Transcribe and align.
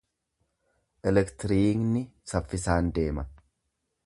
Elektiriikni 1.11 2.03
saffisaan 2.33 2.93
deema. 2.97 3.31